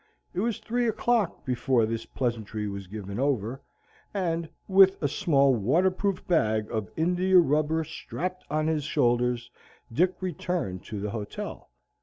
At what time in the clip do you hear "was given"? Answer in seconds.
2.67-3.19